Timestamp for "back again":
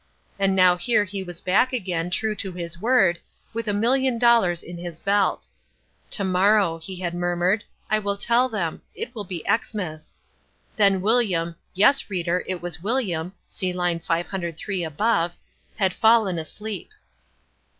1.41-2.09